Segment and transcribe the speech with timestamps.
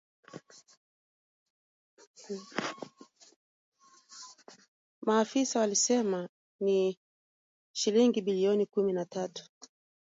[5.07, 6.99] Maafisa walisema ni
[7.75, 9.49] shilingi bilioni kumi na tatu